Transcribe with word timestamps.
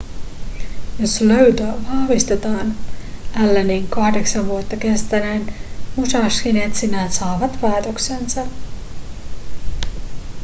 jos 0.99 1.21
löytö 1.21 1.63
vahvistetaan 1.91 2.75
allenin 3.35 3.87
kahdeksan 3.87 4.45
vuotta 4.47 4.77
kestäneet 4.77 5.43
musashin 5.95 6.57
etsinnät 6.57 7.13
saavat 7.13 7.61
päätöksensä 7.61 8.45